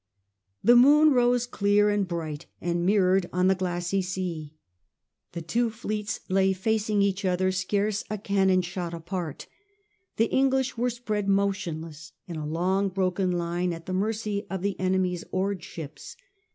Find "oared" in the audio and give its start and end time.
15.31-15.61